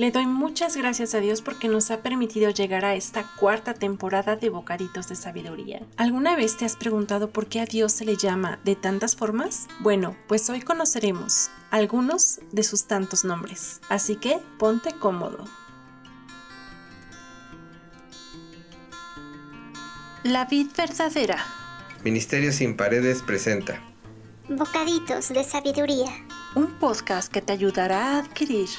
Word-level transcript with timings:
Le 0.00 0.10
doy 0.10 0.24
muchas 0.24 0.78
gracias 0.78 1.14
a 1.14 1.20
Dios 1.20 1.42
porque 1.42 1.68
nos 1.68 1.90
ha 1.90 2.00
permitido 2.00 2.48
llegar 2.48 2.86
a 2.86 2.94
esta 2.94 3.22
cuarta 3.36 3.74
temporada 3.74 4.34
de 4.34 4.48
Bocaditos 4.48 5.10
de 5.10 5.14
Sabiduría. 5.14 5.82
¿Alguna 5.98 6.36
vez 6.36 6.56
te 6.56 6.64
has 6.64 6.74
preguntado 6.74 7.28
por 7.28 7.48
qué 7.48 7.60
a 7.60 7.66
Dios 7.66 7.92
se 7.92 8.06
le 8.06 8.16
llama 8.16 8.58
de 8.64 8.76
tantas 8.76 9.14
formas? 9.14 9.68
Bueno, 9.80 10.16
pues 10.26 10.48
hoy 10.48 10.62
conoceremos 10.62 11.50
algunos 11.70 12.40
de 12.50 12.62
sus 12.62 12.86
tantos 12.86 13.26
nombres. 13.26 13.82
Así 13.90 14.16
que 14.16 14.38
ponte 14.58 14.94
cómodo. 14.94 15.44
La 20.22 20.46
vid 20.46 20.68
verdadera. 20.74 21.44
Ministerio 22.04 22.52
sin 22.52 22.74
paredes 22.74 23.20
presenta 23.20 23.82
Bocaditos 24.48 25.28
de 25.28 25.44
Sabiduría. 25.44 26.10
Un 26.54 26.66
podcast 26.80 27.30
que 27.30 27.42
te 27.42 27.52
ayudará 27.52 28.14
a 28.14 28.18
adquirir 28.20 28.70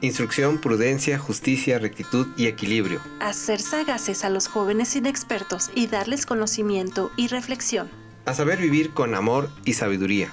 Instrucción, 0.00 0.58
prudencia, 0.58 1.18
justicia, 1.18 1.80
rectitud 1.80 2.28
y 2.36 2.46
equilibrio. 2.46 3.00
Hacer 3.20 3.60
sagaces 3.60 4.24
a 4.24 4.30
los 4.30 4.46
jóvenes 4.46 4.94
inexpertos 4.94 5.70
y 5.74 5.88
darles 5.88 6.24
conocimiento 6.24 7.10
y 7.16 7.26
reflexión. 7.26 7.90
A 8.24 8.34
saber 8.34 8.60
vivir 8.60 8.94
con 8.94 9.16
amor 9.16 9.50
y 9.64 9.72
sabiduría. 9.72 10.32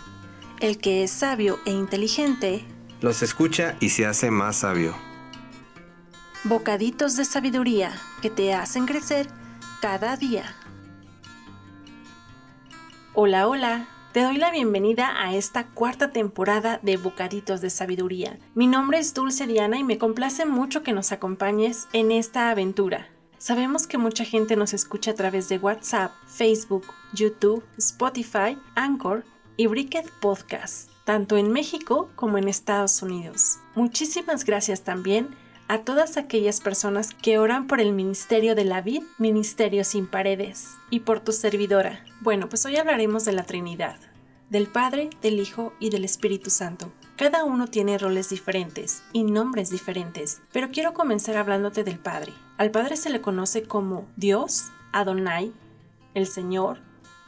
El 0.60 0.78
que 0.78 1.04
es 1.04 1.12
sabio 1.12 1.60
e 1.66 1.72
inteligente 1.72 2.64
los 3.02 3.24
escucha 3.24 3.76
y 3.80 3.90
se 3.90 4.06
hace 4.06 4.32
más 4.32 4.58
sabio. 4.58 4.96
Bocaditos 6.44 7.16
de 7.18 7.26
sabiduría 7.26 7.92
que 8.22 8.30
te 8.30 8.54
hacen 8.54 8.86
crecer 8.86 9.28
cada 9.82 10.16
día. 10.16 10.56
Hola, 13.14 13.48
hola. 13.48 13.88
Te 14.16 14.24
doy 14.24 14.38
la 14.38 14.50
bienvenida 14.50 15.22
a 15.22 15.36
esta 15.36 15.68
cuarta 15.68 16.14
temporada 16.14 16.80
de 16.82 16.96
Bocaditos 16.96 17.60
de 17.60 17.70
Sabiduría. 17.70 18.40
Mi 18.54 18.66
nombre 18.66 18.98
es 18.98 19.14
Dulce 19.14 19.46
Diana 19.46 19.78
y 19.78 19.84
me 19.84 19.98
complace 19.98 20.46
mucho 20.46 20.84
que 20.84 20.94
nos 20.94 21.12
acompañes 21.12 21.90
en 21.92 22.14
esta 22.14 22.50
aventura. 22.50 23.10
Sabemos 23.40 23.88
que 23.88 23.98
mucha 23.98 24.24
gente 24.24 24.56
nos 24.56 24.74
escucha 24.74 25.12
a 25.12 25.16
través 25.16 25.50
de 25.50 25.58
WhatsApp, 25.58 26.14
Facebook, 26.28 26.86
YouTube, 27.12 27.62
Spotify, 27.78 28.58
Anchor 28.76 29.26
y 29.58 29.68
Bricket 29.68 30.10
Podcast, 30.22 30.90
tanto 31.04 31.36
en 31.36 31.52
México 31.52 32.10
como 32.16 32.38
en 32.38 32.48
Estados 32.48 33.02
Unidos. 33.02 33.58
Muchísimas 33.76 34.46
gracias 34.46 34.84
también 34.84 35.36
a 35.68 35.80
todas 35.80 36.18
aquellas 36.18 36.62
personas 36.62 37.14
que 37.14 37.40
oran 37.40 37.68
por 37.68 37.82
el 37.82 37.92
ministerio 37.92 38.56
de 38.56 38.66
la 38.66 38.82
vid, 38.82 39.04
Ministerio 39.18 39.84
sin 39.84 40.06
paredes, 40.06 40.76
y 40.90 41.00
por 41.02 41.20
tu 41.20 41.32
servidora. 41.32 42.06
Bueno, 42.22 42.50
pues 42.50 42.66
hoy 42.66 42.78
hablaremos 42.78 43.26
de 43.26 43.32
la 43.32 43.44
Trinidad, 43.44 43.98
del 44.50 44.68
Padre, 44.68 45.10
del 45.22 45.40
Hijo 45.40 45.74
y 45.80 45.90
del 45.90 46.06
Espíritu 46.06 46.52
Santo. 46.52 46.92
Cada 47.16 47.44
uno 47.46 47.68
tiene 47.68 47.98
roles 47.98 48.30
diferentes 48.30 49.02
y 49.12 49.24
nombres 49.24 49.72
diferentes, 49.72 50.42
pero 50.52 50.70
quiero 50.70 50.94
comenzar 50.94 51.38
hablándote 51.38 51.84
del 51.84 51.98
Padre. 51.98 52.34
Al 52.58 52.70
Padre 52.70 52.96
se 52.96 53.10
le 53.10 53.22
conoce 53.22 53.64
como 53.64 54.08
Dios, 54.16 54.66
Adonai, 54.92 55.52
el 56.14 56.28
Señor, 56.28 56.80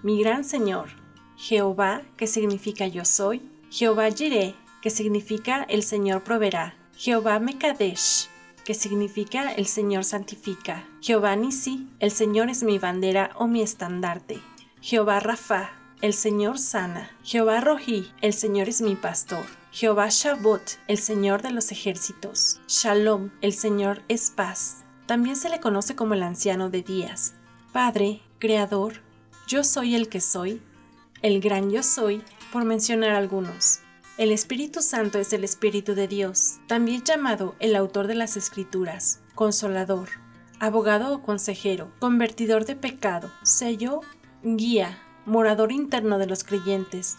mi 0.04 0.22
gran 0.22 0.44
Señor, 0.44 0.90
Jehová, 1.38 2.04
que 2.18 2.28
significa 2.28 2.86
yo 2.88 3.04
soy, 3.04 3.42
Jehová 3.72 4.10
Jireh, 4.12 4.56
que 4.82 4.90
significa 4.92 5.64
el 5.64 5.84
Señor 5.84 6.24
proveerá, 6.24 6.76
Jehová 7.00 7.38
Mekadesh, 7.38 8.28
que 8.66 8.74
significa 8.74 9.52
el 9.52 9.68
Señor 9.68 10.04
santifica, 10.04 10.84
Jehová 11.00 11.36
Nisi, 11.36 11.88
el 12.00 12.10
Señor 12.10 12.50
es 12.50 12.64
mi 12.64 12.80
bandera 12.80 13.30
o 13.36 13.46
mi 13.46 13.62
estandarte, 13.62 14.42
Jehová 14.82 15.20
Rafa, 15.20 15.70
el 16.02 16.16
Señor 16.16 16.58
sana. 16.58 17.12
Jehová 17.24 17.62
Rohi, 17.62 18.12
el 18.22 18.34
Señor 18.34 18.68
es 18.68 18.82
mi 18.82 18.96
pastor. 18.96 19.46
Jehová 19.72 20.08
Shabot, 20.10 20.80
el 20.88 20.98
Señor 20.98 21.44
de 21.44 21.52
los 21.52 21.72
ejércitos. 21.72 22.62
Shalom, 22.68 23.30
el 23.42 23.54
Señor 23.54 24.02
es 24.08 24.32
paz. 24.32 24.84
También 25.06 25.36
se 25.36 25.50
le 25.50 25.60
conoce 25.60 25.96
como 25.96 26.16
el 26.16 26.24
anciano 26.24 26.72
de 26.72 26.82
días. 26.82 27.36
Padre, 27.74 28.22
Creador, 28.40 29.02
yo 29.48 29.64
soy 29.64 29.94
el 29.94 30.10
que 30.10 30.20
soy, 30.20 30.64
el 31.22 31.42
gran 31.42 31.70
yo 31.70 31.84
soy, 31.84 32.24
por 32.52 32.66
mencionar 32.66 33.12
algunos. 33.12 33.82
El 34.18 34.32
Espíritu 34.32 34.82
Santo 34.82 35.20
es 35.20 35.32
el 35.32 35.44
Espíritu 35.44 35.94
de 35.94 36.08
Dios, 36.08 36.56
también 36.66 37.04
llamado 37.04 37.54
el 37.60 37.76
autor 37.76 38.08
de 38.08 38.16
las 38.16 38.36
Escrituras, 38.36 39.20
consolador, 39.36 40.10
abogado 40.60 41.14
o 41.14 41.22
consejero, 41.22 41.92
convertidor 42.00 42.66
de 42.66 42.76
pecado, 42.76 43.32
sello, 43.44 44.02
guía, 44.42 44.98
morador 45.28 45.72
interno 45.72 46.18
de 46.18 46.26
los 46.26 46.44
creyentes, 46.44 47.18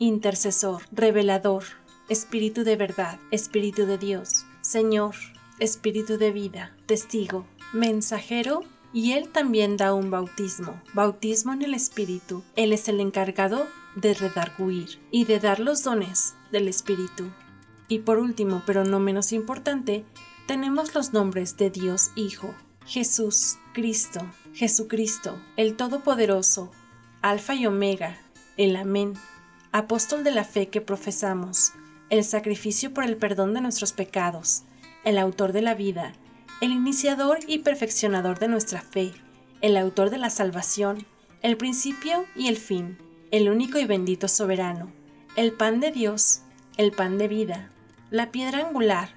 intercesor, 0.00 0.82
revelador, 0.90 1.62
espíritu 2.08 2.64
de 2.64 2.74
verdad, 2.74 3.20
espíritu 3.30 3.86
de 3.86 3.96
Dios, 3.98 4.44
Señor, 4.60 5.14
espíritu 5.60 6.18
de 6.18 6.32
vida, 6.32 6.76
testigo, 6.86 7.46
mensajero, 7.72 8.64
y 8.92 9.12
Él 9.12 9.28
también 9.28 9.76
da 9.76 9.94
un 9.94 10.10
bautismo, 10.10 10.82
bautismo 10.94 11.52
en 11.52 11.62
el 11.62 11.74
Espíritu. 11.74 12.42
Él 12.56 12.72
es 12.72 12.88
el 12.88 12.98
encargado 12.98 13.68
de 13.94 14.14
redarguir 14.14 14.98
y 15.12 15.26
de 15.26 15.38
dar 15.38 15.60
los 15.60 15.84
dones 15.84 16.34
del 16.50 16.68
Espíritu. 16.68 17.30
Y 17.88 18.00
por 18.00 18.18
último, 18.18 18.62
pero 18.66 18.84
no 18.84 19.00
menos 19.00 19.32
importante, 19.32 20.04
tenemos 20.46 20.94
los 20.94 21.12
nombres 21.12 21.56
de 21.56 21.70
Dios 21.70 22.10
Hijo, 22.14 22.54
Jesús, 22.86 23.58
Cristo, 23.72 24.20
Jesucristo, 24.54 25.38
el 25.56 25.76
Todopoderoso, 25.76 26.70
Alfa 27.22 27.54
y 27.54 27.66
Omega, 27.66 28.18
el 28.56 28.76
Amén, 28.76 29.14
apóstol 29.72 30.24
de 30.24 30.32
la 30.32 30.44
fe 30.44 30.68
que 30.68 30.80
profesamos, 30.80 31.72
el 32.08 32.24
sacrificio 32.24 32.92
por 32.92 33.04
el 33.04 33.16
perdón 33.16 33.54
de 33.54 33.60
nuestros 33.60 33.92
pecados, 33.92 34.64
el 35.04 35.18
autor 35.18 35.52
de 35.52 35.62
la 35.62 35.74
vida, 35.74 36.12
el 36.60 36.72
iniciador 36.72 37.38
y 37.46 37.58
perfeccionador 37.58 38.38
de 38.38 38.48
nuestra 38.48 38.80
fe, 38.80 39.12
el 39.60 39.76
autor 39.76 40.10
de 40.10 40.18
la 40.18 40.30
salvación, 40.30 41.06
el 41.42 41.56
principio 41.56 42.26
y 42.34 42.48
el 42.48 42.56
fin, 42.56 42.98
el 43.30 43.48
único 43.48 43.78
y 43.78 43.86
bendito 43.86 44.28
soberano, 44.28 44.92
el 45.36 45.52
pan 45.52 45.78
de 45.80 45.92
Dios, 45.92 46.42
el 46.76 46.90
pan 46.90 47.16
de 47.16 47.28
vida, 47.28 47.70
la 48.10 48.32
piedra 48.32 48.66
angular, 48.66 49.10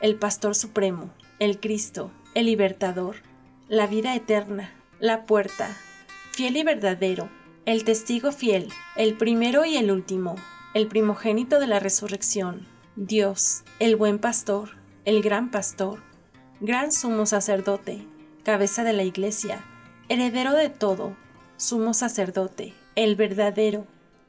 el 0.00 0.16
pastor 0.16 0.56
supremo, 0.56 1.10
el 1.38 1.60
Cristo, 1.60 2.10
el 2.34 2.46
libertador, 2.46 3.16
la 3.68 3.86
vida 3.86 4.16
eterna, 4.16 4.72
la 4.98 5.26
puerta, 5.26 5.76
fiel 6.32 6.56
y 6.56 6.64
verdadero, 6.64 7.28
el 7.66 7.84
testigo 7.84 8.32
fiel, 8.32 8.68
el 8.96 9.14
primero 9.16 9.64
y 9.64 9.76
el 9.76 9.92
último, 9.92 10.34
el 10.74 10.88
primogénito 10.88 11.60
de 11.60 11.68
la 11.68 11.78
resurrección, 11.78 12.66
Dios, 12.96 13.62
el 13.78 13.94
buen 13.94 14.18
pastor, 14.18 14.70
el 15.04 15.22
gran 15.22 15.52
pastor, 15.52 16.00
gran 16.60 16.90
sumo 16.90 17.26
sacerdote, 17.26 18.04
cabeza 18.42 18.82
de 18.82 18.92
la 18.92 19.04
iglesia, 19.04 19.64
heredero 20.08 20.52
de 20.52 20.68
todo, 20.68 21.16
sumo 21.56 21.94
sacerdote, 21.94 22.74
el 22.96 23.14
verdadero, 23.14 23.86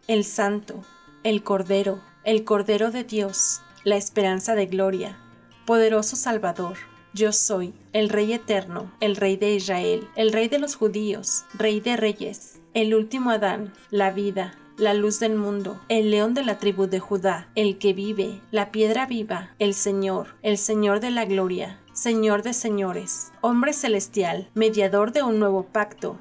el 0.08 0.24
santo, 0.24 0.84
el 1.24 1.44
cordero, 1.44 2.00
el 2.24 2.44
cordero 2.44 2.90
de 2.90 3.04
Dios, 3.04 3.62
la 3.84 3.96
esperanza 3.96 4.56
de 4.56 4.66
gloria, 4.66 5.20
poderoso 5.66 6.16
Salvador. 6.16 6.78
Yo 7.14 7.32
soy 7.32 7.74
el 7.94 8.10
Rey 8.10 8.34
eterno, 8.34 8.92
el 9.02 9.16
Rey 9.16 9.38
de 9.38 9.54
Israel, 9.54 10.08
el 10.16 10.32
Rey 10.32 10.48
de 10.48 10.60
los 10.60 10.76
judíos, 10.76 11.44
Rey 11.54 11.80
de 11.80 11.98
reyes, 11.98 12.60
el 12.74 12.96
último 12.96 13.32
Adán, 13.32 13.74
la 13.92 14.12
vida, 14.12 14.58
la 14.78 14.94
luz 14.94 15.20
del 15.20 15.36
mundo, 15.36 15.80
el 15.90 16.10
león 16.10 16.34
de 16.34 16.44
la 16.44 16.58
tribu 16.58 16.88
de 16.88 17.00
Judá, 17.00 17.50
el 17.56 17.78
que 17.78 17.94
vive, 17.94 18.42
la 18.50 18.72
piedra 18.72 19.06
viva, 19.06 19.54
el 19.60 19.76
Señor, 19.76 20.36
el 20.42 20.58
Señor 20.58 21.02
de 21.02 21.12
la 21.12 21.26
gloria, 21.26 21.80
Señor 21.94 22.42
de 22.42 22.54
señores, 22.54 23.32
hombre 23.42 23.74
celestial, 23.74 24.50
mediador 24.56 25.12
de 25.12 25.22
un 25.22 25.38
nuevo 25.38 25.66
pacto, 25.66 26.18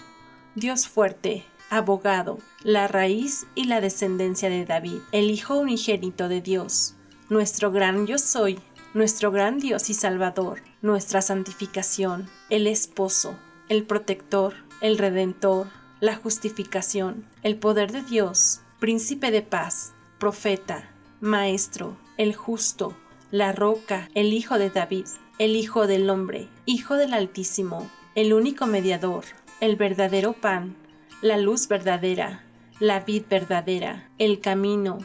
Dios 0.57 0.89
fuerte, 0.89 1.45
abogado, 1.71 2.39
la 2.63 2.89
raíz 2.89 3.47
y 3.55 3.65
la 3.65 3.81
descendencia 3.81 4.51
de 4.51 4.67
David, 4.67 4.99
el 5.13 5.31
Hijo 5.31 5.57
unigénito 5.57 6.29
de 6.29 6.41
Dios, 6.41 6.97
nuestro 7.29 7.71
gran 7.71 8.07
yo 8.07 8.19
soy, 8.19 8.59
nuestro 8.93 9.31
gran 9.31 9.59
Dios 9.59 9.89
y 9.89 9.95
Salvador, 9.95 10.63
nuestra 10.83 11.23
santificación, 11.23 12.29
el 12.51 12.67
esposo, 12.67 13.39
el 13.69 13.85
protector, 13.85 14.55
el 14.81 14.99
redentor, 14.99 15.69
la 16.01 16.17
justificación, 16.17 17.25
el 17.43 17.57
poder 17.57 17.93
de 17.93 18.03
Dios, 18.03 18.63
príncipe 18.81 19.31
de 19.31 19.43
paz, 19.43 19.93
profeta, 20.19 20.91
maestro, 21.21 21.97
el 22.17 22.35
justo, 22.35 22.97
la 23.31 23.53
roca, 23.53 24.09
el 24.15 24.33
hijo 24.33 24.59
de 24.59 24.71
David, 24.71 25.07
el 25.39 25.55
hijo 25.55 25.87
del 25.87 26.11
hombre, 26.11 26.49
hijo 26.67 26.97
del 26.97 27.15
Altísimo, 27.15 27.89
el 28.17 28.33
único 28.33 28.67
mediador, 28.67 29.25
el 29.61 29.77
verdadero 29.77 30.33
pan, 30.33 30.75
la 31.23 31.37
luz 31.37 31.69
verdadera, 31.69 32.45
la 32.79 33.01
vid 33.01 33.25
verdadera, 33.29 34.11
el 34.19 34.41
camino, 34.41 34.99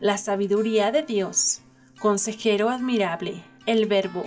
la 0.00 0.18
sabiduría 0.18 0.90
de 0.90 1.02
Dios, 1.02 1.62
consejero 1.98 2.68
admirable, 2.68 3.42
el 3.66 3.86
verbo, 3.86 4.26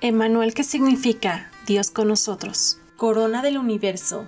Emmanuel 0.00 0.54
que 0.54 0.64
significa 0.64 1.50
Dios 1.66 1.90
con 1.90 2.08
nosotros, 2.08 2.78
corona 2.96 3.42
del 3.42 3.58
universo, 3.58 4.26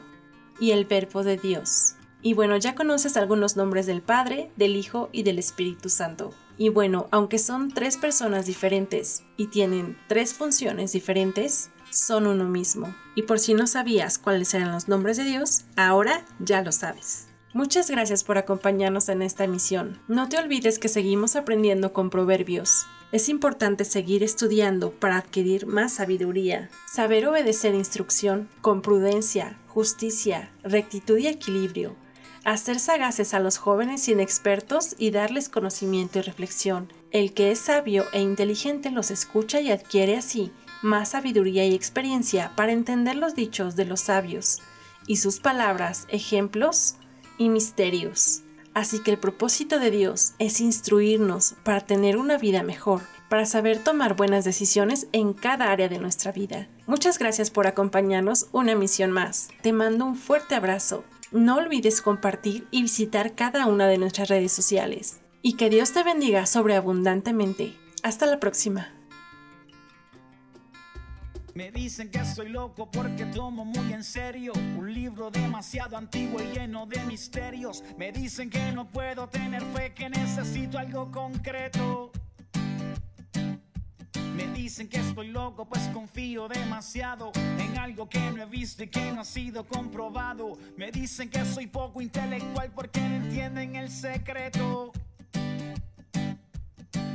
y 0.60 0.72
el 0.72 0.84
Verbo 0.84 1.22
de 1.24 1.36
Dios. 1.36 1.94
Y 2.22 2.34
bueno, 2.34 2.56
ya 2.56 2.74
conoces 2.74 3.16
algunos 3.16 3.56
nombres 3.56 3.86
del 3.86 4.02
Padre, 4.02 4.50
del 4.56 4.76
Hijo 4.76 5.08
y 5.12 5.22
del 5.22 5.38
Espíritu 5.38 5.88
Santo. 5.88 6.32
Y 6.58 6.70
bueno, 6.70 7.06
aunque 7.12 7.38
son 7.38 7.70
tres 7.70 7.96
personas 7.96 8.46
diferentes 8.46 9.22
y 9.36 9.46
tienen 9.46 9.96
tres 10.08 10.34
funciones 10.34 10.92
diferentes, 10.92 11.70
son 11.90 12.26
uno 12.26 12.44
mismo. 12.44 12.94
Y 13.14 13.22
por 13.22 13.38
si 13.38 13.54
no 13.54 13.66
sabías 13.66 14.18
cuáles 14.18 14.52
eran 14.54 14.72
los 14.72 14.88
nombres 14.88 15.16
de 15.16 15.24
Dios, 15.24 15.64
ahora 15.76 16.24
ya 16.40 16.62
lo 16.62 16.72
sabes. 16.72 17.28
Muchas 17.54 17.90
gracias 17.90 18.24
por 18.24 18.36
acompañarnos 18.36 19.08
en 19.08 19.22
esta 19.22 19.44
emisión. 19.44 19.98
No 20.06 20.28
te 20.28 20.36
olvides 20.36 20.78
que 20.78 20.88
seguimos 20.88 21.34
aprendiendo 21.34 21.92
con 21.92 22.10
proverbios. 22.10 22.86
Es 23.10 23.30
importante 23.30 23.86
seguir 23.86 24.22
estudiando 24.22 24.90
para 24.90 25.16
adquirir 25.16 25.66
más 25.66 25.94
sabiduría, 25.94 26.68
saber 26.86 27.26
obedecer 27.26 27.74
instrucción 27.74 28.48
con 28.60 28.82
prudencia, 28.82 29.58
justicia, 29.66 30.52
rectitud 30.62 31.16
y 31.16 31.28
equilibrio, 31.28 31.96
hacer 32.44 32.80
sagaces 32.80 33.34
a 33.34 33.40
los 33.40 33.58
jóvenes 33.58 34.08
inexpertos 34.08 34.94
y 34.98 35.10
darles 35.10 35.48
conocimiento 35.48 36.18
y 36.18 36.22
reflexión. 36.22 36.92
El 37.10 37.32
que 37.32 37.50
es 37.50 37.58
sabio 37.58 38.04
e 38.12 38.20
inteligente 38.20 38.90
los 38.90 39.10
escucha 39.10 39.60
y 39.60 39.70
adquiere 39.70 40.16
así 40.16 40.52
más 40.82 41.10
sabiduría 41.10 41.64
y 41.66 41.74
experiencia 41.74 42.52
para 42.56 42.72
entender 42.72 43.16
los 43.16 43.34
dichos 43.34 43.76
de 43.76 43.84
los 43.84 44.00
sabios 44.00 44.60
y 45.06 45.16
sus 45.16 45.40
palabras, 45.40 46.06
ejemplos 46.08 46.96
y 47.38 47.48
misterios. 47.48 48.42
Así 48.74 49.02
que 49.02 49.10
el 49.10 49.18
propósito 49.18 49.80
de 49.80 49.90
Dios 49.90 50.34
es 50.38 50.60
instruirnos 50.60 51.54
para 51.64 51.80
tener 51.80 52.16
una 52.16 52.38
vida 52.38 52.62
mejor, 52.62 53.00
para 53.28 53.44
saber 53.44 53.82
tomar 53.82 54.14
buenas 54.14 54.44
decisiones 54.44 55.08
en 55.12 55.32
cada 55.32 55.72
área 55.72 55.88
de 55.88 55.98
nuestra 55.98 56.32
vida. 56.32 56.68
Muchas 56.86 57.18
gracias 57.18 57.50
por 57.50 57.66
acompañarnos 57.66 58.46
una 58.52 58.74
misión 58.74 59.10
más. 59.10 59.48
Te 59.62 59.72
mando 59.72 60.04
un 60.04 60.16
fuerte 60.16 60.54
abrazo. 60.54 61.04
No 61.30 61.56
olvides 61.56 62.00
compartir 62.00 62.66
y 62.70 62.80
visitar 62.80 63.34
cada 63.34 63.66
una 63.66 63.86
de 63.86 63.98
nuestras 63.98 64.28
redes 64.28 64.50
sociales. 64.50 65.20
Y 65.42 65.56
que 65.56 65.68
Dios 65.68 65.92
te 65.92 66.02
bendiga 66.02 66.46
sobreabundantemente. 66.46 67.76
Hasta 68.02 68.24
la 68.24 68.40
próxima. 68.40 68.88
Me 71.54 71.72
dicen 71.72 72.08
que 72.10 72.24
soy 72.24 72.48
loco 72.50 72.88
porque 72.90 73.26
tomo 73.26 73.64
muy 73.64 73.92
en 73.92 74.04
serio 74.04 74.52
un 74.78 74.94
libro 74.94 75.28
demasiado 75.28 75.96
antiguo 75.96 76.40
y 76.40 76.56
lleno 76.56 76.86
de 76.86 77.00
misterios. 77.00 77.82
Me 77.98 78.12
dicen 78.12 78.48
que 78.48 78.70
no 78.70 78.88
puedo 78.88 79.28
tener 79.28 79.62
fe, 79.74 79.92
que 79.92 80.08
necesito 80.08 80.78
algo 80.78 81.10
concreto. 81.10 81.97
Dicen 84.68 84.86
que 84.86 84.98
estoy 84.98 85.28
loco, 85.28 85.64
pues 85.64 85.82
confío 85.94 86.46
demasiado 86.46 87.32
en 87.34 87.78
algo 87.78 88.06
que 88.06 88.20
no 88.20 88.42
he 88.42 88.44
visto 88.44 88.84
y 88.84 88.88
que 88.88 89.12
no 89.12 89.22
ha 89.22 89.24
sido 89.24 89.66
comprobado. 89.66 90.58
Me 90.76 90.92
dicen 90.92 91.30
que 91.30 91.42
soy 91.46 91.68
poco 91.68 92.02
intelectual 92.02 92.70
porque 92.74 93.00
no 93.00 93.14
entienden 93.16 93.76
el 93.76 93.90
secreto. 93.90 94.92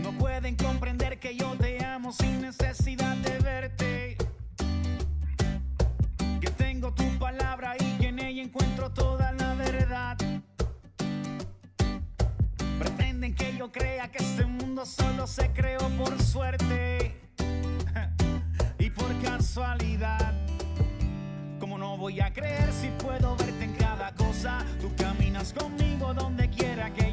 No 0.02 0.18
pueden 0.18 0.56
comprender 0.56 1.20
que 1.20 1.36
yo 1.36 1.56
te 1.56 1.86
amo 1.86 2.12
sin 2.12 2.42
necesidad 2.42 3.18
de 3.18 3.38
verte 3.38 4.18
tu 6.96 7.20
palabra 7.20 7.76
y 7.80 7.98
que 8.00 8.08
en 8.08 8.18
ella 8.18 8.42
encuentro 8.42 8.92
toda 8.92 9.32
la 9.32 9.54
verdad. 9.54 10.18
Pretenden 12.80 13.36
que 13.36 13.56
yo 13.56 13.72
crea 13.72 14.12
que 14.12 14.24
este 14.24 14.44
mundo 14.44 14.88
solo 14.88 15.28
se 15.28 15.52
creó 15.52 15.88
por 15.92 16.20
suerte 16.20 17.23
casualidad. 19.44 20.34
Como 21.60 21.78
no 21.78 21.98
voy 21.98 22.22
a 22.22 22.32
creer 22.32 22.72
si 22.72 22.88
puedo 23.04 23.36
verte 23.36 23.66
en 23.66 23.74
cada 23.74 24.14
cosa, 24.14 24.66
tú 24.80 24.90
caminas 24.96 25.52
conmigo 25.52 26.14
donde 26.14 26.50
quiera 26.50 26.94
que 26.94 27.13